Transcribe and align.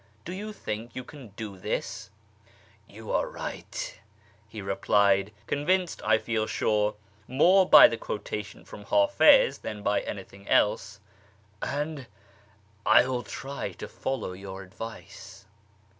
Do 0.25 0.33
you 0.33 0.51
think 0.51 0.95
you 0.95 1.03
can 1.03 1.27
do 1.35 1.59
this?"" 1.59 2.09
You 2.89 3.11
are 3.11 3.29
right," 3.29 3.99
he 4.49 4.59
replied 4.59 5.31
(convinced, 5.45 6.01
I 6.03 6.17
feel 6.17 6.47
sure, 6.47 6.95
more 7.27 7.69
by 7.69 7.87
the 7.87 7.97
quotation 7.97 8.65
from 8.65 8.85
Htifiz 8.85 9.61
than 9.61 9.83
by 9.83 10.01
anything 10.01 10.49
else), 10.49 10.99
"and 11.61 12.07
I 12.83 13.05
will 13.05 13.21
try 13.21 13.73
to 13.73 13.87
follow 13.87 14.31
your 14.33 14.63
advice." 14.63 15.45